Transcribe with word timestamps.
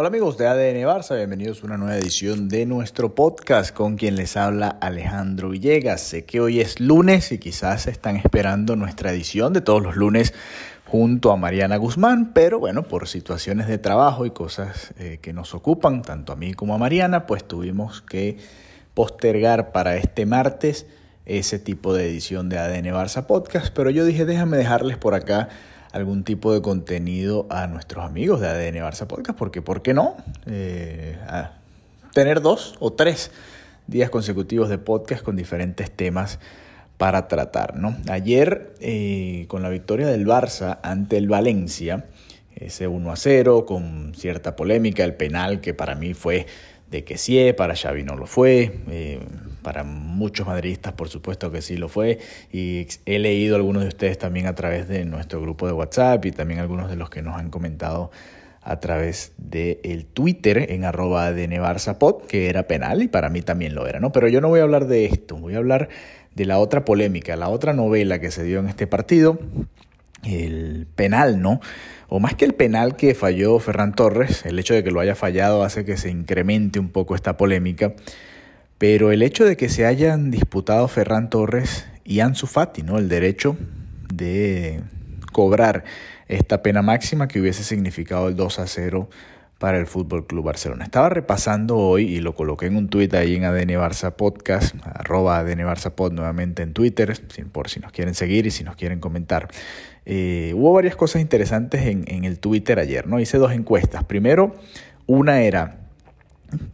Hola 0.00 0.10
amigos 0.10 0.38
de 0.38 0.46
ADN 0.46 0.86
Barça, 0.86 1.16
bienvenidos 1.16 1.60
a 1.60 1.66
una 1.66 1.76
nueva 1.76 1.96
edición 1.96 2.48
de 2.48 2.66
nuestro 2.66 3.16
podcast 3.16 3.74
con 3.74 3.96
quien 3.96 4.14
les 4.14 4.36
habla 4.36 4.68
Alejandro 4.68 5.48
Villegas. 5.48 6.00
Sé 6.00 6.24
que 6.24 6.40
hoy 6.40 6.60
es 6.60 6.78
lunes 6.78 7.32
y 7.32 7.38
quizás 7.38 7.88
están 7.88 8.14
esperando 8.14 8.76
nuestra 8.76 9.10
edición 9.10 9.52
de 9.52 9.60
todos 9.60 9.82
los 9.82 9.96
lunes 9.96 10.34
junto 10.86 11.32
a 11.32 11.36
Mariana 11.36 11.78
Guzmán, 11.78 12.32
pero 12.32 12.60
bueno, 12.60 12.84
por 12.84 13.08
situaciones 13.08 13.66
de 13.66 13.78
trabajo 13.78 14.24
y 14.24 14.30
cosas 14.30 14.94
eh, 15.00 15.18
que 15.20 15.32
nos 15.32 15.52
ocupan, 15.52 16.02
tanto 16.02 16.32
a 16.32 16.36
mí 16.36 16.54
como 16.54 16.76
a 16.76 16.78
Mariana, 16.78 17.26
pues 17.26 17.42
tuvimos 17.42 18.00
que 18.00 18.36
postergar 18.94 19.72
para 19.72 19.96
este 19.96 20.26
martes 20.26 20.86
ese 21.26 21.58
tipo 21.58 21.92
de 21.92 22.08
edición 22.08 22.48
de 22.48 22.58
ADN 22.58 22.86
Barça 22.94 23.26
Podcast, 23.26 23.74
pero 23.74 23.90
yo 23.90 24.04
dije, 24.04 24.24
déjame 24.26 24.58
dejarles 24.58 24.96
por 24.96 25.14
acá 25.14 25.48
algún 25.92 26.24
tipo 26.24 26.52
de 26.52 26.62
contenido 26.62 27.46
a 27.50 27.66
nuestros 27.66 28.04
amigos 28.04 28.40
de 28.40 28.48
ADN 28.48 28.76
Barça 28.76 29.06
Podcast, 29.06 29.38
porque 29.38 29.62
¿por 29.62 29.82
qué 29.82 29.94
no? 29.94 30.16
Eh, 30.46 31.16
tener 32.12 32.40
dos 32.40 32.74
o 32.80 32.92
tres 32.92 33.30
días 33.86 34.10
consecutivos 34.10 34.68
de 34.68 34.78
podcast 34.78 35.22
con 35.22 35.36
diferentes 35.36 35.90
temas 35.90 36.38
para 36.98 37.28
tratar. 37.28 37.76
¿no? 37.76 37.96
Ayer, 38.08 38.74
eh, 38.80 39.46
con 39.48 39.62
la 39.62 39.70
victoria 39.70 40.06
del 40.08 40.26
Barça 40.26 40.78
ante 40.82 41.16
el 41.16 41.28
Valencia, 41.28 42.06
ese 42.54 42.88
1 42.88 43.12
a 43.12 43.16
0, 43.16 43.64
con 43.66 44.14
cierta 44.14 44.56
polémica, 44.56 45.04
el 45.04 45.14
penal 45.14 45.60
que 45.60 45.74
para 45.74 45.94
mí 45.94 46.12
fue 46.12 46.46
de 46.90 47.04
que 47.04 47.18
sí, 47.18 47.52
para 47.56 47.76
Xavi 47.76 48.02
no 48.02 48.16
lo 48.16 48.26
fue, 48.26 48.80
eh, 48.88 49.20
para 49.62 49.84
muchos 49.84 50.46
madridistas 50.46 50.92
por 50.92 51.08
supuesto 51.08 51.50
que 51.50 51.62
sí 51.62 51.76
lo 51.76 51.88
fue, 51.88 52.18
y 52.52 52.86
he 53.06 53.18
leído 53.18 53.56
algunos 53.56 53.82
de 53.82 53.88
ustedes 53.88 54.18
también 54.18 54.46
a 54.46 54.54
través 54.54 54.88
de 54.88 55.04
nuestro 55.04 55.40
grupo 55.40 55.66
de 55.66 55.72
WhatsApp 55.72 56.24
y 56.26 56.32
también 56.32 56.60
algunos 56.60 56.88
de 56.90 56.96
los 56.96 57.10
que 57.10 57.22
nos 57.22 57.36
han 57.36 57.50
comentado 57.50 58.10
a 58.62 58.80
través 58.80 59.32
del 59.38 59.78
el 59.82 60.04
Twitter 60.04 60.70
en 60.70 60.84
arroba 60.84 61.32
de 61.32 61.48
Nevarzapod, 61.48 62.22
que 62.26 62.48
era 62.48 62.64
penal 62.64 63.02
y 63.02 63.08
para 63.08 63.30
mí 63.30 63.42
también 63.42 63.74
lo 63.74 63.86
era, 63.86 64.00
¿no? 64.00 64.12
Pero 64.12 64.28
yo 64.28 64.40
no 64.40 64.48
voy 64.48 64.60
a 64.60 64.64
hablar 64.64 64.86
de 64.86 65.06
esto, 65.06 65.36
voy 65.36 65.54
a 65.54 65.58
hablar 65.58 65.88
de 66.34 66.44
la 66.44 66.58
otra 66.58 66.84
polémica, 66.84 67.36
la 67.36 67.48
otra 67.48 67.72
novela 67.72 68.20
que 68.20 68.30
se 68.30 68.44
dio 68.44 68.60
en 68.60 68.68
este 68.68 68.86
partido, 68.86 69.38
el 70.24 70.86
penal, 70.94 71.40
¿no? 71.40 71.60
o 72.08 72.20
más 72.20 72.34
que 72.34 72.44
el 72.44 72.54
penal 72.54 72.96
que 72.96 73.14
falló 73.14 73.58
Ferran 73.58 73.94
Torres, 73.94 74.44
el 74.46 74.58
hecho 74.58 74.74
de 74.74 74.82
que 74.82 74.90
lo 74.90 75.00
haya 75.00 75.14
fallado 75.14 75.62
hace 75.62 75.84
que 75.84 75.96
se 75.96 76.10
incremente 76.10 76.78
un 76.78 76.88
poco 76.88 77.14
esta 77.14 77.36
polémica, 77.36 77.92
pero 78.78 79.10
el 79.10 79.22
hecho 79.22 79.44
de 79.44 79.56
que 79.56 79.68
se 79.68 79.84
hayan 79.84 80.30
disputado 80.30 80.86
Ferran 80.88 81.30
Torres 81.30 81.86
y 82.04 82.20
Ansu 82.20 82.46
Fati, 82.46 82.82
¿no? 82.82 82.98
El 82.98 83.08
derecho 83.08 83.56
de 84.12 84.80
cobrar 85.32 85.84
esta 86.28 86.62
pena 86.62 86.82
máxima 86.82 87.28
que 87.28 87.40
hubiese 87.40 87.64
significado 87.64 88.28
el 88.28 88.36
2 88.36 88.58
a 88.60 88.66
0 88.66 89.08
para 89.58 89.78
el 89.78 89.88
Fútbol 89.88 90.26
Club 90.26 90.44
Barcelona. 90.44 90.84
Estaba 90.84 91.08
repasando 91.08 91.76
hoy 91.76 92.04
y 92.04 92.20
lo 92.20 92.34
coloqué 92.34 92.66
en 92.66 92.76
un 92.76 92.88
tuit 92.88 93.12
ahí 93.14 93.34
en 93.34 93.44
ADN 93.44 93.70
Barça 93.70 94.14
Podcast, 94.14 94.76
arroba 94.84 95.38
ADN 95.38 95.60
Barça 95.66 95.90
Pod 95.90 96.12
nuevamente 96.12 96.62
en 96.62 96.72
Twitter, 96.72 97.18
por 97.50 97.68
si 97.68 97.80
nos 97.80 97.90
quieren 97.90 98.14
seguir 98.14 98.46
y 98.46 98.52
si 98.52 98.62
nos 98.62 98.76
quieren 98.76 99.00
comentar. 99.00 99.48
Eh, 100.06 100.52
hubo 100.54 100.72
varias 100.72 100.94
cosas 100.94 101.20
interesantes 101.20 101.84
en, 101.86 102.24
el 102.24 102.38
Twitter 102.38 102.78
ayer, 102.78 103.08
¿no? 103.08 103.18
Hice 103.18 103.38
dos 103.38 103.52
encuestas. 103.52 104.04
Primero, 104.04 104.54
una 105.06 105.42
era, 105.42 105.80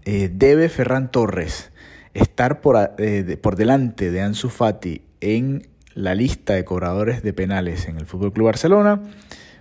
eh, 0.05 0.31
¿debe 0.31 0.69
Ferran 0.69 1.11
Torres 1.11 1.73
estar 2.15 2.61
por, 2.61 2.95
eh, 2.99 3.39
por 3.41 3.57
delante 3.57 4.11
de 4.11 4.23
Ansu 4.23 4.49
Fati 4.49 5.03
en 5.21 5.69
la 5.95 6.15
lista 6.15 6.55
de 6.55 6.65
cobradores 6.65 7.23
de 7.23 7.33
penales 7.33 7.87
en 7.89 7.99
el 7.99 8.07
Fútbol 8.07 8.33
Club 8.33 8.47
Barcelona? 8.47 9.03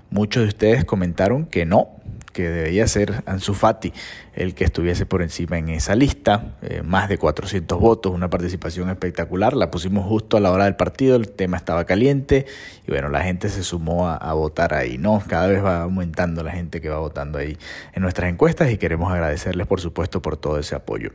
Muchos 0.10 0.44
de 0.44 0.50
ustedes 0.50 0.86
comentaron 0.86 1.46
que 1.48 1.66
no, 1.66 1.90
que 2.34 2.50
debería 2.50 2.88
ser 2.88 3.24
Ansu 3.26 3.54
Fati 3.54 3.94
el 4.36 4.56
que 4.56 4.64
estuviese 4.64 5.06
por 5.06 5.22
encima 5.22 5.58
en 5.58 5.70
esa 5.70 5.96
lista. 5.96 6.56
Eh, 6.62 6.82
más 6.84 7.08
de 7.08 7.18
400 7.18 7.80
votos, 7.80 8.12
una 8.12 8.30
participación 8.30 8.90
espectacular. 8.90 9.56
La 9.56 9.72
pusimos 9.72 10.06
justo 10.06 10.36
a 10.38 10.40
la 10.40 10.52
hora 10.52 10.66
del 10.66 10.76
partido, 10.76 11.16
el 11.16 11.30
tema 11.30 11.58
estaba 11.58 11.86
caliente 11.86 12.46
y 12.88 12.92
bueno, 12.92 13.10
la 13.10 13.22
gente 13.22 13.50
se 13.50 13.64
sumó 13.64 14.10
a, 14.10 14.34
votar 14.34 14.74
ahí, 14.74 14.98
¿no? 14.98 15.22
Cada 15.28 15.48
vez 15.48 15.64
va 15.64 15.84
aumentando 15.84 16.44
la 16.44 16.52
gente 16.52 16.82
que 16.82 16.90
va 16.90 16.98
votando 16.98 17.38
ahí 17.38 17.58
en 17.94 18.02
nuestras 18.02 18.30
encuestas 18.30 18.72
y 18.72 18.78
queremos 18.78 19.12
agradecerles, 19.12 19.68
por 19.68 19.80
supuesto, 19.80 20.22
por 20.22 20.38
todo 20.38 20.58
ese 20.58 20.76
apoyo. 20.76 21.12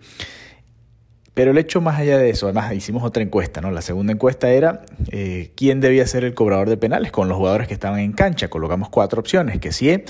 Pero 1.39 1.53
el 1.53 1.59
hecho 1.59 1.81
más 1.81 2.01
allá 2.01 2.19
de 2.19 2.31
eso, 2.31 2.47
además 2.47 2.75
hicimos 2.75 3.05
otra 3.05 3.23
encuesta, 3.23 3.61
¿no? 3.61 3.71
La 3.71 3.81
segunda 3.81 4.13
encuesta 4.13 4.51
era 4.51 4.83
eh, 5.13 5.53
quién 5.55 5.79
debía 5.79 6.05
ser 6.05 6.25
el 6.25 6.35
cobrador 6.35 6.69
de 6.69 6.77
penales 6.77 7.13
con 7.13 7.29
los 7.29 7.37
jugadores 7.37 7.69
que 7.69 7.75
estaban 7.75 8.01
en 8.01 8.11
cancha. 8.11 8.49
Colocamos 8.51 8.89
cuatro 8.89 9.21
opciones, 9.21 9.61
que 9.61 9.71
sí, 9.71 10.03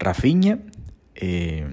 Rafinha, 0.00 0.58
eh, 1.14 1.64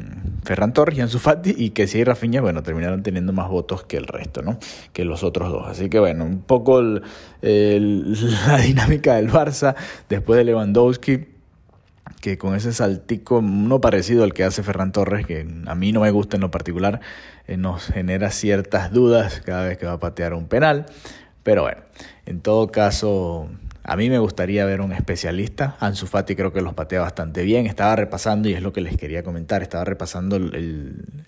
Ferran 0.43 0.73
Torres 0.73 0.95
y 0.99 1.01
Ansu 1.01 1.17
Fati 1.17 1.55
y 1.57 1.71
que 1.71 1.87
sí 1.87 2.03
Rafinha, 2.03 2.39
bueno, 2.41 2.61
terminaron 2.61 3.01
teniendo 3.01 3.33
más 3.33 3.49
votos 3.49 3.83
que 3.83 3.97
el 3.97 4.05
resto, 4.05 4.43
¿no? 4.43 4.59
Que 4.93 5.05
los 5.05 5.23
otros 5.23 5.51
dos. 5.51 5.67
Así 5.67 5.89
que 5.89 5.97
bueno, 5.97 6.25
un 6.25 6.41
poco 6.41 6.79
la 7.41 8.57
dinámica 8.63 9.15
del 9.15 9.31
Barça 9.31 9.73
después 10.07 10.37
de 10.37 10.43
Lewandowski 10.43 11.38
que 12.21 12.37
con 12.37 12.55
ese 12.55 12.73
saltico 12.73 13.41
no 13.41 13.81
parecido 13.81 14.23
al 14.23 14.33
que 14.33 14.43
hace 14.43 14.63
Ferran 14.63 14.91
Torres, 14.91 15.25
que 15.25 15.47
a 15.65 15.75
mí 15.75 15.91
no 15.91 16.01
me 16.01 16.11
gusta 16.11 16.37
en 16.37 16.41
lo 16.41 16.51
particular, 16.51 16.99
eh, 17.47 17.57
nos 17.57 17.87
genera 17.87 18.31
ciertas 18.31 18.91
dudas 18.91 19.41
cada 19.45 19.67
vez 19.67 19.77
que 19.77 19.85
va 19.85 19.93
a 19.93 19.99
patear 19.99 20.33
un 20.33 20.47
penal. 20.47 20.85
Pero 21.43 21.63
bueno, 21.63 21.81
en 22.25 22.41
todo 22.41 22.67
caso, 22.67 23.49
a 23.83 23.95
mí 23.95 24.09
me 24.09 24.19
gustaría 24.19 24.65
ver 24.65 24.81
un 24.81 24.91
especialista. 24.91 25.77
Ansu 25.79 26.05
Fati 26.05 26.35
creo 26.35 26.51
que 26.51 26.61
los 26.61 26.73
patea 26.73 27.01
bastante 27.01 27.43
bien. 27.43 27.65
Estaba 27.65 27.95
repasando, 27.95 28.49
y 28.49 28.53
es 28.53 28.61
lo 28.61 28.73
que 28.73 28.81
les 28.81 28.97
quería 28.97 29.23
comentar, 29.23 29.61
estaba 29.61 29.85
repasando 29.85 30.35
el, 30.35 31.25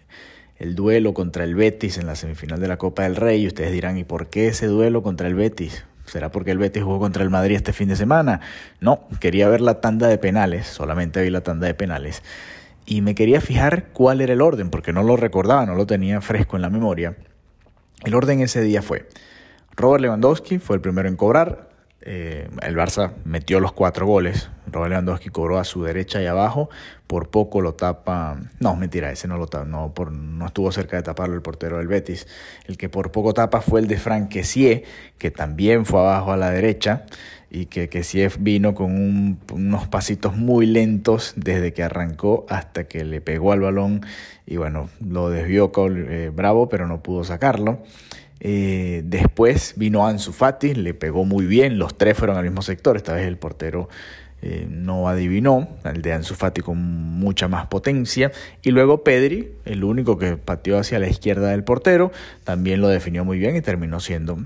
el 0.58 0.75
duelo 0.75 1.13
contra 1.13 1.44
el 1.44 1.56
Betis 1.56 1.97
en 1.97 2.06
la 2.06 2.16
semifinal 2.16 2.59
de 2.59 2.68
la 2.68 2.78
Copa 2.78 3.03
del 3.03 3.16
Rey. 3.16 3.44
Y 3.44 3.47
ustedes 3.47 3.72
dirán, 3.72 3.97
¿y 3.97 4.03
por 4.03 4.28
qué 4.28 4.50
ese 4.50 4.68
duelo 4.68 5.02
contra 5.02 5.28
el 5.28 5.35
Betis? 5.35 5.85
¿Será 6.06 6.31
porque 6.31 6.51
el 6.51 6.57
Betis 6.57 6.84
jugó 6.84 7.00
contra 7.00 7.23
el 7.23 7.29
Madrid 7.29 7.56
este 7.56 7.73
fin 7.73 7.88
de 7.88 7.95
semana? 7.95 8.41
No, 8.79 9.07
quería 9.19 9.47
ver 9.50 9.62
la 9.62 9.81
tanda 9.81 10.07
de 10.07 10.17
penales, 10.17 10.67
solamente 10.67 11.22
vi 11.22 11.29
la 11.29 11.41
tanda 11.41 11.67
de 11.67 11.73
penales. 11.73 12.23
Y 12.85 13.01
me 13.01 13.16
quería 13.16 13.41
fijar 13.41 13.88
cuál 13.94 14.22
era 14.22 14.34
el 14.34 14.41
orden, 14.41 14.69
porque 14.69 14.94
no 14.94 15.03
lo 15.03 15.16
recordaba, 15.16 15.66
no 15.66 15.75
lo 15.75 15.85
tenía 15.85 16.19
fresco 16.22 16.56
en 16.56 16.63
la 16.63 16.69
memoria. 16.69 17.16
El 18.03 18.16
orden 18.16 18.41
ese 18.41 18.61
día 18.61 18.81
fue, 18.81 19.07
Robert 19.75 20.01
Lewandowski 20.01 20.59
fue 20.59 20.75
el 20.75 20.81
primero 20.81 21.07
en 21.07 21.16
cobrar, 21.16 21.70
eh, 22.03 22.50
el 22.63 22.75
Barça 22.75 23.13
metió 23.25 23.59
los 23.59 23.73
cuatro 23.73 24.07
goles. 24.07 24.50
Robert 24.72 24.91
Lewandowski 24.91 25.29
cobró 25.29 25.59
a 25.59 25.63
su 25.63 25.84
derecha 25.84 26.22
y 26.22 26.25
abajo. 26.25 26.69
Por 27.06 27.29
poco 27.29 27.62
lo 27.62 27.73
tapa. 27.73 28.39
No, 28.59 28.75
mentira, 28.75 29.12
ese 29.12 29.28
no 29.28 29.38
lo 29.38 29.47
tapa. 29.47 29.66
No, 29.66 29.94
por, 29.94 30.11
no 30.11 30.45
estuvo 30.47 30.72
cerca 30.72 30.97
de 30.97 31.03
taparlo 31.03 31.35
el 31.35 31.41
portero 31.41 31.78
del 31.78 31.88
Betis. 31.88 32.28
El 32.66 32.78
que 32.78 32.90
por 32.90 33.11
poco 33.11 33.34
tapa 33.34 33.61
fue 33.61 33.81
el 33.81 33.88
de 33.88 33.97
Frank 33.97 34.29
Kessie, 34.29 34.84
que 35.17 35.29
también 35.29 35.85
fue 35.85 36.00
abajo 36.00 36.31
a 36.31 36.38
la 36.38 36.50
derecha. 36.50 37.06
Y 37.53 37.66
que 37.66 37.90
Kessie 37.90 38.29
vino 38.40 38.73
con 38.73 39.40
unos 39.51 39.88
pasitos 39.90 40.38
muy 40.38 40.66
lentos 40.66 41.34
desde 41.35 41.73
que 41.73 41.84
arrancó 41.84 42.45
hasta 42.50 42.85
que 42.85 43.03
le 43.03 43.19
pegó 43.19 43.51
al 43.51 43.59
balón. 43.59 44.06
Y 44.47 44.57
bueno, 44.57 44.90
lo 45.06 45.29
desvió 45.29 45.72
con, 45.72 46.06
eh, 46.09 46.31
Bravo, 46.34 46.69
pero 46.69 46.88
no 46.88 47.03
pudo 47.03 47.25
sacarlo. 47.25 47.84
Eh, 48.44 49.03
después 49.06 49.75
vino 49.78 50.07
Ansu 50.07 50.34
Fati, 50.34 50.74
le 50.74 50.96
pegó 50.96 51.25
muy 51.25 51.46
bien, 51.46 51.78
los 51.78 51.96
tres 51.96 52.18
fueron 52.18 52.38
al 52.38 52.44
mismo 52.44 52.63
sector, 52.63 52.97
esta 52.97 53.13
vez 53.13 53.28
el 53.28 53.38
portero 53.38 53.88
eh, 54.41 54.66
no 54.68 55.07
adivinó, 55.07 55.69
el 55.84 56.02
de 56.02 56.13
Ansu 56.13 56.34
Fati 56.34 56.62
con 56.62 56.79
mucha 56.79 57.47
más 57.47 57.68
potencia, 57.68 58.31
y 58.63 58.72
luego 58.72 59.03
Pedri, 59.03 59.52
el 59.66 59.84
único 59.84 60.18
que 60.18 60.38
pateó 60.38 60.79
hacia 60.79 60.97
la 60.97 61.07
izquierda 61.07 61.50
del 61.50 61.63
portero, 61.63 62.12
también 62.44 62.81
lo 62.81 62.88
definió 62.88 63.24
muy 63.24 63.38
bien 63.38 63.56
y 63.56 63.62
terminó 63.62 64.00
siendo 64.00 64.40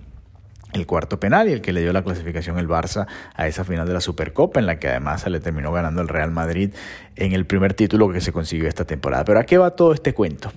el 0.73 0.85
cuarto 0.85 1.17
penal 1.17 1.47
y 1.47 1.53
el 1.53 1.61
que 1.61 1.71
le 1.71 1.79
dio 1.79 1.93
la 1.93 2.03
clasificación 2.03 2.59
el 2.59 2.67
Barça 2.67 3.07
a 3.33 3.47
esa 3.47 3.63
final 3.63 3.87
de 3.87 3.93
la 3.93 4.01
Supercopa, 4.01 4.59
en 4.59 4.65
la 4.65 4.77
que 4.77 4.89
además 4.89 5.21
se 5.21 5.29
le 5.29 5.39
terminó 5.39 5.71
ganando 5.71 6.01
el 6.01 6.09
Real 6.09 6.31
Madrid 6.31 6.71
en 7.15 7.31
el 7.31 7.45
primer 7.45 7.73
título 7.73 8.11
que 8.11 8.19
se 8.19 8.33
consiguió 8.33 8.67
esta 8.67 8.83
temporada. 8.83 9.23
Pero 9.23 9.39
¿a 9.39 9.45
qué 9.45 9.57
va 9.57 9.71
todo 9.71 9.93
este 9.93 10.13
cuento? 10.13 10.51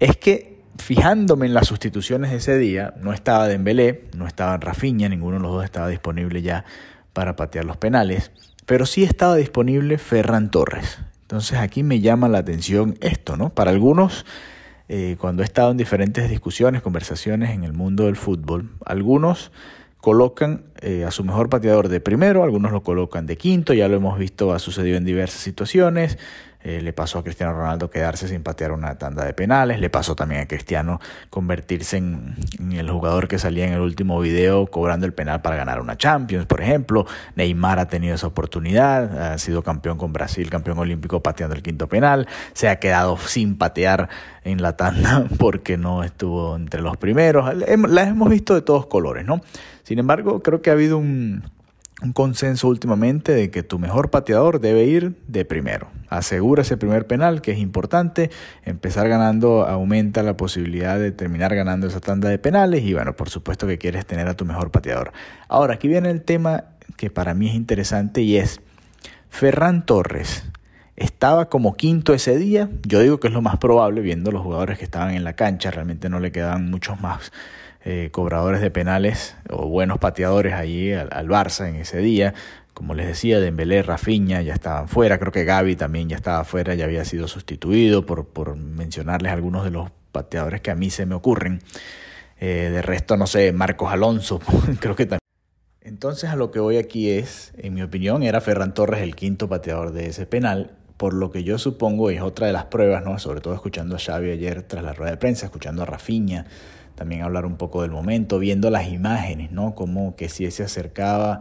Es 0.00 0.16
que 0.16 0.53
fijándome 0.78 1.46
en 1.46 1.54
las 1.54 1.66
sustituciones 1.66 2.30
de 2.30 2.38
ese 2.38 2.58
día, 2.58 2.94
no 3.00 3.12
estaba 3.12 3.48
Dembélé, 3.48 4.04
no 4.16 4.26
estaba 4.26 4.56
Rafinha, 4.56 5.08
ninguno 5.08 5.36
de 5.36 5.42
los 5.42 5.52
dos 5.52 5.64
estaba 5.64 5.88
disponible 5.88 6.42
ya 6.42 6.64
para 7.12 7.36
patear 7.36 7.64
los 7.64 7.76
penales, 7.76 8.30
pero 8.66 8.86
sí 8.86 9.04
estaba 9.04 9.36
disponible 9.36 9.98
Ferran 9.98 10.50
Torres. 10.50 10.98
Entonces 11.22 11.58
aquí 11.58 11.82
me 11.82 12.00
llama 12.00 12.28
la 12.28 12.38
atención 12.38 12.96
esto, 13.00 13.36
¿no? 13.36 13.50
Para 13.50 13.70
algunos, 13.70 14.26
eh, 14.88 15.16
cuando 15.18 15.42
he 15.42 15.46
estado 15.46 15.70
en 15.70 15.76
diferentes 15.76 16.28
discusiones, 16.28 16.82
conversaciones 16.82 17.50
en 17.50 17.64
el 17.64 17.72
mundo 17.72 18.04
del 18.04 18.16
fútbol, 18.16 18.70
algunos 18.84 19.50
colocan 20.04 20.64
eh, 20.82 21.06
a 21.06 21.10
su 21.10 21.24
mejor 21.24 21.48
pateador 21.48 21.88
de 21.88 21.98
primero, 21.98 22.44
algunos 22.44 22.72
lo 22.72 22.82
colocan 22.82 23.24
de 23.24 23.38
quinto, 23.38 23.72
ya 23.72 23.88
lo 23.88 23.96
hemos 23.96 24.18
visto, 24.18 24.52
ha 24.52 24.58
sucedido 24.58 24.98
en 24.98 25.06
diversas 25.06 25.40
situaciones. 25.40 26.18
Eh, 26.62 26.82
le 26.82 26.92
pasó 26.92 27.18
a 27.18 27.24
Cristiano 27.24 27.54
Ronaldo 27.54 27.88
quedarse 27.88 28.28
sin 28.28 28.42
patear 28.42 28.72
una 28.72 28.98
tanda 28.98 29.24
de 29.24 29.32
penales. 29.32 29.80
Le 29.80 29.88
pasó 29.88 30.14
también 30.14 30.42
a 30.42 30.46
Cristiano 30.46 31.00
convertirse 31.30 31.96
en, 31.96 32.36
el 32.72 32.90
jugador 32.90 33.28
que 33.28 33.38
salía 33.38 33.66
en 33.66 33.72
el 33.72 33.80
último 33.80 34.20
video 34.20 34.66
cobrando 34.66 35.06
el 35.06 35.14
penal 35.14 35.40
para 35.40 35.56
ganar 35.56 35.80
una 35.80 35.96
Champions, 35.96 36.44
por 36.44 36.60
ejemplo. 36.60 37.06
Neymar 37.36 37.78
ha 37.78 37.88
tenido 37.88 38.14
esa 38.14 38.26
oportunidad. 38.26 39.32
Ha 39.32 39.38
sido 39.38 39.62
campeón 39.62 39.96
con 39.96 40.12
Brasil, 40.12 40.50
campeón 40.50 40.78
olímpico 40.78 41.22
pateando 41.22 41.56
el 41.56 41.62
quinto 41.62 41.86
penal. 41.88 42.28
Se 42.52 42.68
ha 42.68 42.78
quedado 42.78 43.16
sin 43.18 43.56
patear 43.56 44.10
en 44.42 44.60
la 44.60 44.76
tanda 44.76 45.26
porque 45.38 45.78
no 45.78 46.02
estuvo 46.02 46.56
entre 46.56 46.82
los 46.82 46.98
primeros. 46.98 47.54
Las 47.54 48.08
hemos 48.08 48.30
visto 48.30 48.54
de 48.54 48.62
todos 48.62 48.86
colores, 48.86 49.24
¿no? 49.26 49.40
Sin 49.84 49.98
embargo, 49.98 50.42
creo 50.42 50.60
que 50.60 50.70
ha 50.70 50.72
habido 50.72 50.98
un 50.98 51.44
consenso 52.12 52.68
últimamente 52.68 53.32
de 53.32 53.50
que 53.50 53.62
tu 53.62 53.78
mejor 53.78 54.10
pateador 54.10 54.60
debe 54.60 54.84
ir 54.84 55.16
de 55.28 55.44
primero. 55.44 55.88
Asegura 56.08 56.62
ese 56.62 56.76
primer 56.76 57.06
penal, 57.06 57.40
que 57.40 57.52
es 57.52 57.58
importante. 57.58 58.30
Empezar 58.64 59.08
ganando 59.08 59.66
aumenta 59.66 60.22
la 60.22 60.36
posibilidad 60.36 60.98
de 60.98 61.12
terminar 61.12 61.54
ganando 61.54 61.86
esa 61.86 62.00
tanda 62.00 62.28
de 62.28 62.38
penales. 62.38 62.82
Y 62.84 62.94
bueno, 62.94 63.14
por 63.14 63.30
supuesto 63.30 63.66
que 63.66 63.78
quieres 63.78 64.06
tener 64.06 64.28
a 64.28 64.34
tu 64.34 64.44
mejor 64.44 64.70
pateador. 64.70 65.12
Ahora, 65.48 65.74
aquí 65.74 65.88
viene 65.88 66.10
el 66.10 66.22
tema 66.22 66.64
que 66.96 67.10
para 67.10 67.34
mí 67.34 67.48
es 67.48 67.54
interesante 67.54 68.22
y 68.22 68.36
es 68.36 68.60
Ferran 69.30 69.86
Torres. 69.86 70.44
Estaba 70.96 71.48
como 71.48 71.74
quinto 71.74 72.14
ese 72.14 72.36
día. 72.38 72.70
Yo 72.86 73.00
digo 73.00 73.18
que 73.18 73.28
es 73.28 73.34
lo 73.34 73.42
más 73.42 73.56
probable, 73.58 74.00
viendo 74.00 74.30
los 74.30 74.42
jugadores 74.42 74.78
que 74.78 74.84
estaban 74.84 75.14
en 75.14 75.24
la 75.24 75.34
cancha. 75.34 75.70
Realmente 75.70 76.08
no 76.08 76.20
le 76.20 76.30
quedaban 76.30 76.70
muchos 76.70 77.00
más 77.00 77.32
eh, 77.84 78.08
cobradores 78.12 78.60
de 78.60 78.70
penales 78.70 79.36
o 79.50 79.68
buenos 79.68 79.98
pateadores 79.98 80.54
allí 80.54 80.92
al, 80.92 81.28
Barça 81.28 81.68
en 81.68 81.76
ese 81.76 81.98
día. 81.98 82.32
Como 82.72 82.94
les 82.94 83.06
decía, 83.06 83.40
Dembélé, 83.40 83.82
Rafinha 83.82 84.40
ya 84.42 84.54
estaban 84.54 84.88
fuera, 84.88 85.18
creo 85.18 85.32
que 85.32 85.44
Gaby 85.44 85.76
también 85.76 86.08
ya 86.08 86.16
estaba 86.16 86.44
fuera, 86.44 86.74
ya 86.74 86.86
había 86.86 87.04
sido 87.04 87.28
sustituido, 87.28 88.06
por, 88.06 88.26
por 88.26 88.56
mencionarles 88.56 89.32
algunos 89.32 89.64
de 89.64 89.70
los 89.70 89.90
pateadores 90.12 90.60
que 90.60 90.70
a 90.70 90.74
mí 90.74 90.90
se 90.90 91.06
me 91.06 91.14
ocurren. 91.14 91.60
Eh, 92.40 92.70
de 92.72 92.82
resto, 92.82 93.16
no 93.16 93.26
sé, 93.26 93.52
Marcos 93.52 93.92
Alonso, 93.92 94.40
creo 94.80 94.96
que 94.96 95.06
también. 95.06 95.18
Entonces 95.82 96.30
a 96.30 96.36
lo 96.36 96.50
que 96.50 96.60
voy 96.60 96.78
aquí 96.78 97.10
es, 97.10 97.52
en 97.58 97.74
mi 97.74 97.82
opinión, 97.82 98.22
era 98.22 98.40
Ferran 98.40 98.74
Torres 98.74 99.02
el 99.02 99.14
quinto 99.14 99.48
pateador 99.48 99.92
de 99.92 100.06
ese 100.06 100.24
penal, 100.24 100.72
por 100.96 101.14
lo 101.14 101.30
que 101.30 101.44
yo 101.44 101.58
supongo, 101.58 102.10
es 102.10 102.20
otra 102.20 102.46
de 102.46 102.52
las 102.52 102.66
pruebas, 102.66 103.04
¿no? 103.04 103.18
sobre 103.18 103.40
todo 103.40 103.54
escuchando 103.54 103.96
a 103.96 103.98
Xavi 103.98 104.30
ayer 104.30 104.62
tras 104.62 104.84
la 104.84 104.92
rueda 104.92 105.12
de 105.12 105.16
prensa, 105.16 105.46
escuchando 105.46 105.82
a 105.82 105.86
Rafinha, 105.86 106.46
también 106.94 107.22
hablar 107.22 107.46
un 107.46 107.56
poco 107.56 107.82
del 107.82 107.90
momento, 107.90 108.38
viendo 108.38 108.70
las 108.70 108.88
imágenes, 108.88 109.50
¿no? 109.50 109.74
Como 109.74 110.14
que 110.14 110.28
si 110.28 110.48
se 110.52 110.62
acercaba, 110.62 111.40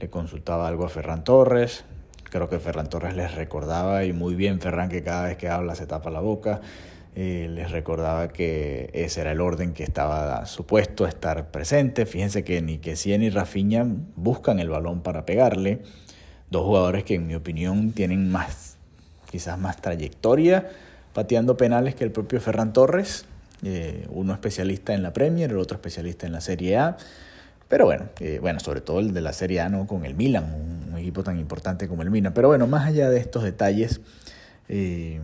le 0.00 0.08
consultaba 0.08 0.66
algo 0.66 0.86
a 0.86 0.88
Ferran 0.88 1.24
Torres, 1.24 1.84
creo 2.24 2.48
que 2.48 2.58
Ferran 2.58 2.88
Torres 2.88 3.14
les 3.14 3.34
recordaba, 3.34 4.04
y 4.04 4.14
muy 4.14 4.34
bien 4.34 4.60
Ferran 4.60 4.88
que 4.88 5.02
cada 5.02 5.28
vez 5.28 5.36
que 5.36 5.48
habla 5.48 5.74
se 5.74 5.86
tapa 5.86 6.10
la 6.10 6.20
boca, 6.20 6.62
eh, 7.16 7.48
les 7.48 7.70
recordaba 7.70 8.28
que 8.28 8.90
ese 8.92 9.20
era 9.20 9.30
el 9.30 9.40
orden 9.40 9.72
que 9.72 9.84
estaba 9.84 10.46
supuesto 10.46 11.06
estar 11.06 11.52
presente. 11.52 12.06
Fíjense 12.06 12.42
que 12.42 12.60
ni 12.60 12.78
que 12.78 12.96
ni 13.18 13.30
Rafinha 13.30 13.86
buscan 14.16 14.58
el 14.58 14.68
balón 14.68 15.02
para 15.02 15.24
pegarle. 15.24 15.82
Dos 16.50 16.64
jugadores 16.64 17.04
que 17.04 17.14
en 17.14 17.26
mi 17.28 17.36
opinión 17.36 17.92
tienen 17.92 18.32
más, 18.32 18.73
quizás 19.34 19.58
más 19.58 19.78
trayectoria 19.78 20.70
pateando 21.12 21.56
penales 21.56 21.96
que 21.96 22.04
el 22.04 22.12
propio 22.12 22.40
Ferran 22.40 22.72
Torres. 22.72 23.24
Eh, 23.64 24.06
uno 24.10 24.32
especialista 24.32 24.94
en 24.94 25.02
la 25.02 25.12
Premier, 25.12 25.50
el 25.50 25.58
otro 25.58 25.76
especialista 25.76 26.24
en 26.24 26.32
la 26.32 26.40
Serie 26.40 26.76
A. 26.76 26.96
Pero 27.66 27.86
bueno, 27.86 28.10
eh, 28.20 28.38
bueno, 28.40 28.60
sobre 28.60 28.80
todo 28.80 29.00
el 29.00 29.12
de 29.12 29.22
la 29.22 29.32
Serie 29.32 29.60
A, 29.60 29.68
¿no? 29.68 29.88
Con 29.88 30.04
el 30.04 30.14
Milan, 30.14 30.44
un, 30.54 30.98
equipo 30.98 31.24
tan 31.24 31.40
importante 31.40 31.88
como 31.88 32.02
el 32.02 32.10
Milan. 32.10 32.32
Pero 32.32 32.46
bueno, 32.46 32.68
más 32.68 32.86
allá 32.86 33.10
de 33.10 33.18
estos 33.18 33.42
detalles, 33.42 34.00
eh, 34.68 35.20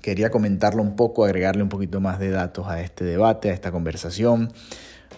quería 0.00 0.30
comentarlo 0.30 0.82
un 0.82 0.96
poco, 0.96 1.26
agregarle 1.26 1.62
un 1.62 1.68
poquito 1.68 2.00
más 2.00 2.18
de 2.18 2.30
datos 2.30 2.66
a 2.66 2.80
este 2.80 3.04
debate, 3.04 3.50
a 3.50 3.52
esta 3.52 3.70
conversación, 3.72 4.50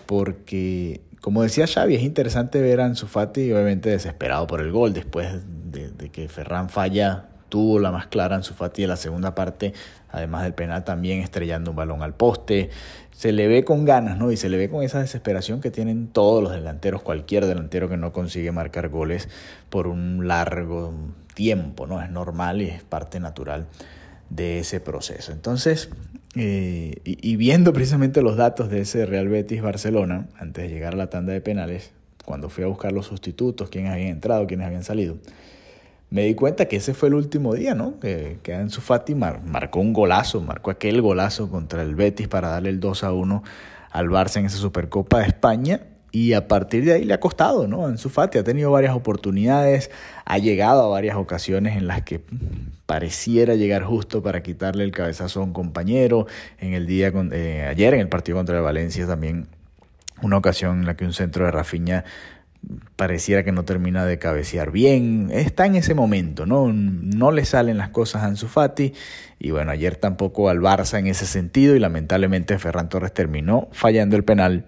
porque, 0.06 1.02
como 1.20 1.44
decía 1.44 1.68
Xavi, 1.68 1.94
es 1.94 2.02
interesante 2.02 2.60
ver 2.60 2.80
a 2.80 2.86
Ansu 2.86 3.06
Fati 3.06 3.52
obviamente 3.52 3.90
desesperado 3.90 4.48
por 4.48 4.60
el 4.60 4.72
gol 4.72 4.92
después 4.94 5.28
de, 5.70 5.90
de 5.90 6.08
que 6.08 6.28
Ferran 6.28 6.68
falla 6.68 7.28
tuvo 7.48 7.78
la 7.78 7.90
más 7.90 8.06
clara 8.06 8.36
en 8.36 8.42
su 8.42 8.54
Fati 8.54 8.82
en 8.82 8.88
la 8.88 8.96
segunda 8.96 9.34
parte, 9.34 9.72
además 10.10 10.42
del 10.42 10.54
penal 10.54 10.84
también 10.84 11.20
estrellando 11.20 11.70
un 11.70 11.76
balón 11.76 12.02
al 12.02 12.14
poste. 12.14 12.70
Se 13.12 13.32
le 13.32 13.48
ve 13.48 13.64
con 13.64 13.84
ganas, 13.84 14.16
¿no? 14.16 14.30
Y 14.30 14.36
se 14.36 14.48
le 14.48 14.56
ve 14.56 14.68
con 14.68 14.82
esa 14.82 15.00
desesperación 15.00 15.60
que 15.60 15.70
tienen 15.70 16.08
todos 16.08 16.42
los 16.42 16.52
delanteros, 16.52 17.02
cualquier 17.02 17.46
delantero 17.46 17.88
que 17.88 17.96
no 17.96 18.12
consigue 18.12 18.52
marcar 18.52 18.88
goles 18.88 19.28
por 19.70 19.88
un 19.88 20.28
largo 20.28 20.94
tiempo, 21.34 21.86
¿no? 21.86 22.00
Es 22.02 22.10
normal 22.10 22.62
y 22.62 22.66
es 22.66 22.82
parte 22.84 23.20
natural 23.20 23.66
de 24.30 24.60
ese 24.60 24.80
proceso. 24.80 25.32
Entonces, 25.32 25.90
eh, 26.36 26.94
y, 27.04 27.30
y, 27.32 27.36
viendo 27.36 27.72
precisamente 27.72 28.22
los 28.22 28.36
datos 28.36 28.70
de 28.70 28.82
ese 28.82 29.06
Real 29.06 29.28
Betis 29.28 29.62
Barcelona, 29.62 30.28
antes 30.38 30.64
de 30.64 30.70
llegar 30.70 30.94
a 30.94 30.96
la 30.96 31.10
tanda 31.10 31.32
de 31.32 31.40
penales, 31.40 31.92
cuando 32.24 32.50
fui 32.50 32.62
a 32.62 32.66
buscar 32.66 32.92
los 32.92 33.06
sustitutos, 33.06 33.70
quiénes 33.70 33.90
habían 33.90 34.08
entrado, 34.08 34.46
quiénes 34.46 34.66
habían 34.66 34.84
salido, 34.84 35.16
me 36.10 36.24
di 36.24 36.34
cuenta 36.34 36.66
que 36.66 36.76
ese 36.76 36.94
fue 36.94 37.08
el 37.08 37.14
último 37.14 37.54
día, 37.54 37.74
¿no? 37.74 37.98
Que, 38.00 38.38
que 38.42 38.54
Ansu 38.54 38.80
Fati 38.80 39.14
marcó 39.14 39.80
un 39.80 39.92
golazo, 39.92 40.40
marcó 40.40 40.70
aquel 40.70 41.02
golazo 41.02 41.50
contra 41.50 41.82
el 41.82 41.94
Betis 41.94 42.28
para 42.28 42.48
darle 42.48 42.70
el 42.70 42.80
2 42.80 43.04
a 43.04 43.12
1 43.12 43.42
al 43.90 44.08
Barça 44.08 44.38
en 44.38 44.46
esa 44.46 44.56
Supercopa 44.56 45.18
de 45.18 45.26
España. 45.26 45.80
Y 46.10 46.32
a 46.32 46.48
partir 46.48 46.86
de 46.86 46.94
ahí 46.94 47.04
le 47.04 47.12
ha 47.12 47.20
costado, 47.20 47.68
¿no? 47.68 47.86
Ansu 47.86 48.08
Fati 48.08 48.38
ha 48.38 48.44
tenido 48.44 48.70
varias 48.70 48.94
oportunidades, 48.94 49.90
ha 50.24 50.38
llegado 50.38 50.82
a 50.82 50.88
varias 50.88 51.16
ocasiones 51.16 51.76
en 51.76 51.86
las 51.86 52.00
que 52.00 52.22
pareciera 52.86 53.56
llegar 53.56 53.84
justo 53.84 54.22
para 54.22 54.42
quitarle 54.42 54.84
el 54.84 54.90
cabezazo 54.92 55.40
a 55.40 55.44
un 55.44 55.52
compañero. 55.52 56.26
En 56.58 56.72
el 56.72 56.86
día, 56.86 57.12
con, 57.12 57.30
eh, 57.34 57.66
ayer 57.66 57.92
en 57.92 58.00
el 58.00 58.08
partido 58.08 58.38
contra 58.38 58.56
el 58.56 58.62
Valencia 58.62 59.06
también 59.06 59.48
una 60.22 60.38
ocasión 60.38 60.80
en 60.80 60.86
la 60.86 60.96
que 60.96 61.04
un 61.04 61.12
centro 61.12 61.44
de 61.44 61.50
Rafinha 61.50 62.04
pareciera 62.96 63.44
que 63.44 63.52
no 63.52 63.64
termina 63.64 64.04
de 64.04 64.18
cabecear 64.18 64.70
bien. 64.70 65.30
Está 65.32 65.66
en 65.66 65.76
ese 65.76 65.94
momento, 65.94 66.46
¿no? 66.46 66.72
No 66.72 67.30
le 67.30 67.44
salen 67.44 67.78
las 67.78 67.90
cosas 67.90 68.22
a 68.22 68.26
Ansu 68.26 68.48
Fati. 68.48 68.92
Y 69.38 69.50
bueno, 69.50 69.70
ayer 69.70 69.96
tampoco 69.96 70.48
al 70.48 70.60
Barça 70.60 70.98
en 70.98 71.06
ese 71.06 71.26
sentido. 71.26 71.76
Y 71.76 71.78
lamentablemente 71.78 72.58
Ferran 72.58 72.88
Torres 72.88 73.14
terminó 73.14 73.68
fallando 73.72 74.16
el 74.16 74.24
penal. 74.24 74.66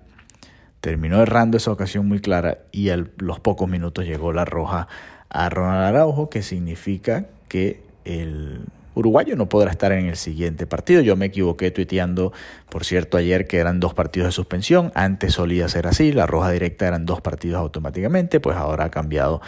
Terminó 0.81 1.21
errando 1.23 1.57
esa 1.57 1.73
ocasión 1.73 2.07
muy 2.07 2.21
clara. 2.21 2.59
Y 2.73 2.91
a 2.91 3.05
los 3.19 3.41
pocos 3.41 3.69
minutos 3.69 4.07
llegó 4.07 4.33
la 4.33 4.45
roja 4.45 4.89
a 5.29 5.49
Ronald 5.49 5.85
Araujo, 5.85 6.31
que 6.31 6.43
significa 6.43 7.27
que 7.49 7.83
el 8.05 8.65
uruguayo 8.95 9.37
no 9.37 9.49
podrá 9.49 9.71
estar 9.71 9.93
en 9.93 10.07
el 10.07 10.17
siguiente 10.17 10.67
partido. 10.67 11.01
Yo 11.01 11.17
me 11.17 11.27
equivoqué 11.27 11.71
tuiteando, 11.71 12.33
por 12.69 12.85
cierto, 12.85 13.17
ayer 13.17 13.47
que 13.47 13.59
eran 13.59 13.81
dos 13.81 13.95
partidos 13.95 14.29
de 14.29 14.33
suspensión. 14.33 14.93
Antes 14.95 15.35
solía 15.35 15.69
ser 15.69 15.87
así, 15.87 16.13
la 16.13 16.27
roja 16.27 16.51
directa 16.51 16.87
eran 16.87 17.07
dos 17.07 17.21
partidos 17.21 17.59
automáticamente, 17.59 18.41
pues 18.41 18.57
ahora 18.57 18.87
ha 18.87 18.91
cambiado 18.91 19.41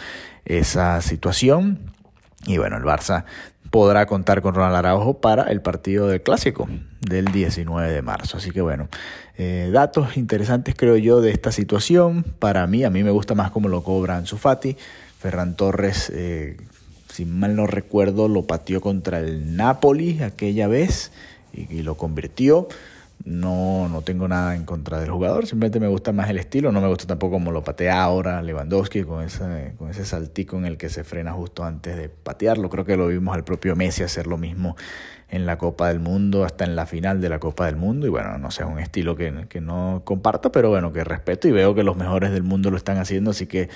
esa 0.45 1.01
situación. 1.01 1.79
Y 2.45 2.57
bueno, 2.57 2.77
el 2.77 2.83
Barça 2.83 3.25
podrá 3.69 4.05
contar 4.05 4.41
con 4.41 4.53
Ronald 4.53 4.75
Araujo 4.75 5.19
para 5.19 5.43
el 5.43 5.61
partido 5.61 6.07
del 6.07 6.21
clásico 6.21 6.67
del 7.01 7.25
19 7.25 7.91
de 7.91 8.01
marzo. 8.01 8.37
Así 8.37 8.51
que 8.51 8.61
bueno, 8.61 8.87
eh, 9.37 9.71
datos 9.73 10.15
interesantes 10.15 10.75
creo 10.77 10.97
yo 10.97 11.21
de 11.21 11.31
esta 11.31 11.51
situación. 11.51 12.23
Para 12.39 12.67
mí, 12.67 12.83
a 12.83 12.89
mí 12.89 13.03
me 13.03 13.11
gusta 13.11 13.33
más 13.33 13.49
cómo 13.51 13.69
lo 13.69 13.83
cobra 13.83 14.17
Ansu. 14.17 14.37
Ferran 14.37 15.55
Torres 15.55 16.11
eh, 16.13 16.57
si 17.13 17.25
mal 17.25 17.55
no 17.55 17.67
recuerdo, 17.67 18.27
lo 18.27 18.47
pateó 18.47 18.81
contra 18.81 19.19
el 19.19 19.55
Napoli 19.55 20.23
aquella 20.23 20.67
vez 20.67 21.11
y, 21.53 21.83
lo 21.83 21.95
convirtió. 21.95 22.67
No, 23.23 23.87
no 23.87 24.01
tengo 24.01 24.27
nada 24.27 24.55
en 24.55 24.65
contra 24.65 24.99
del 24.99 25.11
jugador, 25.11 25.45
simplemente 25.45 25.79
me 25.79 25.87
gusta 25.87 26.11
más 26.11 26.29
el 26.31 26.39
estilo, 26.39 26.71
no 26.71 26.81
me 26.81 26.87
gusta 26.87 27.05
tampoco 27.05 27.33
como 27.33 27.51
lo 27.51 27.63
patea 27.63 28.03
ahora 28.03 28.41
Lewandowski 28.41 29.03
con 29.03 29.23
ese, 29.23 29.75
con 29.77 29.89
ese 29.91 30.03
saltico 30.03 30.57
en 30.57 30.65
el 30.65 30.75
que 30.75 30.89
se 30.89 31.03
frena 31.03 31.31
justo 31.33 31.63
antes 31.63 31.95
de 31.95 32.09
patearlo. 32.09 32.69
Creo 32.69 32.83
que 32.83 32.97
lo 32.97 33.07
vimos 33.07 33.35
al 33.35 33.43
propio 33.43 33.75
Messi 33.75 34.01
hacer 34.01 34.25
lo 34.25 34.39
mismo 34.39 34.75
en 35.29 35.45
la 35.45 35.59
Copa 35.59 35.89
del 35.89 35.99
Mundo, 35.99 36.43
hasta 36.43 36.65
en 36.65 36.75
la 36.75 36.87
final 36.87 37.21
de 37.21 37.29
la 37.29 37.39
Copa 37.39 37.67
del 37.67 37.75
Mundo. 37.75 38.07
Y 38.07 38.09
bueno, 38.09 38.39
no 38.39 38.49
sé, 38.49 38.63
es 38.63 38.69
un 38.69 38.79
estilo 38.79 39.15
que, 39.15 39.45
que 39.47 39.61
no 39.61 40.01
comparto, 40.03 40.51
pero 40.51 40.69
bueno, 40.69 40.91
que 40.91 41.03
respeto 41.03 41.47
y 41.47 41.51
veo 41.51 41.75
que 41.75 41.83
los 41.83 41.95
mejores 41.95 42.31
del 42.31 42.43
mundo 42.43 42.71
lo 42.71 42.77
están 42.77 42.97
haciendo, 42.97 43.31
así 43.31 43.45
que 43.45 43.69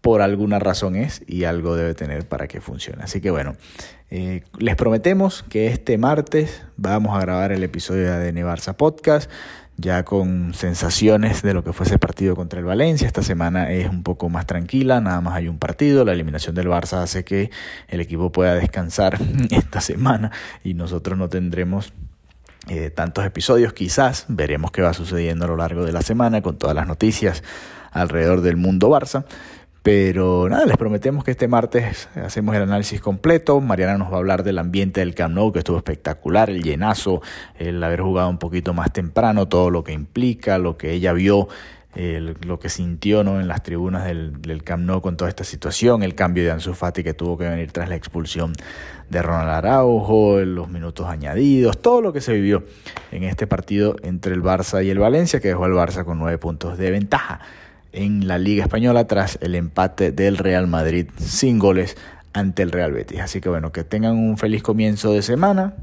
por 0.00 0.22
alguna 0.22 0.58
razón 0.58 0.96
es 0.96 1.22
y 1.26 1.44
algo 1.44 1.76
debe 1.76 1.94
tener 1.94 2.26
para 2.26 2.48
que 2.48 2.60
funcione. 2.60 3.02
Así 3.02 3.20
que 3.20 3.30
bueno, 3.30 3.56
eh, 4.10 4.42
les 4.58 4.76
prometemos 4.76 5.44
que 5.48 5.68
este 5.68 5.98
martes 5.98 6.62
vamos 6.76 7.16
a 7.16 7.20
grabar 7.20 7.52
el 7.52 7.62
episodio 7.62 8.10
de 8.18 8.32
Barça 8.44 8.74
Podcast, 8.74 9.30
ya 9.76 10.04
con 10.04 10.52
sensaciones 10.52 11.42
de 11.42 11.54
lo 11.54 11.64
que 11.64 11.72
fue 11.72 11.86
ese 11.86 11.98
partido 11.98 12.34
contra 12.34 12.58
el 12.58 12.64
Valencia. 12.64 13.06
Esta 13.06 13.22
semana 13.22 13.70
es 13.72 13.88
un 13.88 14.02
poco 14.02 14.28
más 14.28 14.46
tranquila, 14.46 15.00
nada 15.00 15.20
más 15.20 15.34
hay 15.34 15.48
un 15.48 15.58
partido, 15.58 16.04
la 16.04 16.12
eliminación 16.12 16.54
del 16.54 16.68
Barça 16.68 17.02
hace 17.02 17.24
que 17.24 17.50
el 17.88 18.00
equipo 18.00 18.32
pueda 18.32 18.54
descansar 18.54 19.18
esta 19.50 19.80
semana 19.80 20.32
y 20.64 20.74
nosotros 20.74 21.18
no 21.18 21.28
tendremos 21.28 21.92
eh, 22.68 22.90
tantos 22.90 23.24
episodios, 23.24 23.72
quizás 23.72 24.26
veremos 24.28 24.70
qué 24.70 24.82
va 24.82 24.92
sucediendo 24.92 25.46
a 25.46 25.48
lo 25.48 25.56
largo 25.56 25.84
de 25.84 25.92
la 25.92 26.02
semana 26.02 26.42
con 26.42 26.58
todas 26.58 26.76
las 26.76 26.86
noticias 26.86 27.42
alrededor 27.90 28.42
del 28.42 28.56
mundo 28.56 28.90
Barça. 28.90 29.24
Pero 29.82 30.46
nada, 30.50 30.66
les 30.66 30.76
prometemos 30.76 31.24
que 31.24 31.30
este 31.30 31.48
martes 31.48 32.08
hacemos 32.14 32.54
el 32.54 32.62
análisis 32.62 33.00
completo. 33.00 33.60
Mariana 33.60 33.96
nos 33.96 34.10
va 34.10 34.16
a 34.16 34.18
hablar 34.18 34.42
del 34.42 34.58
ambiente 34.58 35.00
del 35.00 35.14
Camp 35.14 35.34
Nou, 35.34 35.52
que 35.52 35.60
estuvo 35.60 35.78
espectacular, 35.78 36.50
el 36.50 36.62
llenazo, 36.62 37.22
el 37.58 37.82
haber 37.82 38.02
jugado 38.02 38.28
un 38.28 38.38
poquito 38.38 38.74
más 38.74 38.92
temprano, 38.92 39.48
todo 39.48 39.70
lo 39.70 39.82
que 39.82 39.92
implica, 39.92 40.58
lo 40.58 40.76
que 40.76 40.92
ella 40.92 41.14
vio, 41.14 41.48
lo 41.94 42.60
que 42.60 42.68
sintió 42.68 43.24
¿no? 43.24 43.40
en 43.40 43.48
las 43.48 43.62
tribunas 43.62 44.04
del, 44.04 44.42
del, 44.42 44.62
Camp 44.62 44.84
Nou 44.84 45.00
con 45.00 45.16
toda 45.16 45.30
esta 45.30 45.44
situación, 45.44 46.02
el 46.02 46.14
cambio 46.14 46.44
de 46.44 46.50
Ansu 46.50 46.74
Fati 46.74 47.02
que 47.02 47.14
tuvo 47.14 47.38
que 47.38 47.48
venir 47.48 47.72
tras 47.72 47.88
la 47.88 47.96
expulsión 47.96 48.52
de 49.08 49.22
Ronald 49.22 49.48
Araujo, 49.48 50.40
los 50.40 50.68
minutos 50.68 51.08
añadidos, 51.08 51.80
todo 51.80 52.02
lo 52.02 52.12
que 52.12 52.20
se 52.20 52.34
vivió 52.34 52.62
en 53.10 53.24
este 53.24 53.46
partido 53.46 53.96
entre 54.02 54.34
el 54.34 54.42
Barça 54.42 54.84
y 54.84 54.90
el 54.90 54.98
Valencia, 54.98 55.40
que 55.40 55.48
dejó 55.48 55.64
al 55.64 55.72
Barça 55.72 56.04
con 56.04 56.18
nueve 56.18 56.36
puntos 56.36 56.76
de 56.76 56.90
ventaja 56.90 57.40
en 57.92 58.26
la 58.28 58.38
Liga 58.38 58.64
Española 58.64 59.06
tras 59.06 59.38
el 59.40 59.54
empate 59.54 60.12
del 60.12 60.36
Real 60.36 60.66
Madrid 60.66 61.08
sin 61.16 61.58
goles 61.58 61.96
ante 62.32 62.62
el 62.62 62.70
Real 62.70 62.92
Betis. 62.92 63.20
Así 63.20 63.40
que 63.40 63.48
bueno, 63.48 63.72
que 63.72 63.84
tengan 63.84 64.16
un 64.16 64.38
feliz 64.38 64.62
comienzo 64.62 65.12
de 65.12 65.22
semana. 65.22 65.74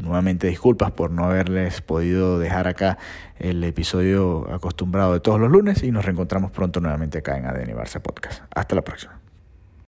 Nuevamente 0.00 0.46
disculpas 0.46 0.90
por 0.90 1.10
no 1.10 1.24
haberles 1.24 1.80
podido 1.80 2.38
dejar 2.38 2.68
acá 2.68 2.98
el 3.38 3.64
episodio 3.64 4.46
acostumbrado 4.52 5.14
de 5.14 5.20
todos 5.20 5.40
los 5.40 5.50
lunes 5.50 5.82
y 5.82 5.90
nos 5.90 6.04
reencontramos 6.04 6.50
pronto 6.50 6.80
nuevamente 6.80 7.18
acá 7.18 7.38
en 7.38 7.46
ADN 7.46 7.74
Barça 7.74 8.00
Podcast. 8.00 8.42
Hasta 8.54 8.74
la 8.74 8.82
próxima. 8.82 9.25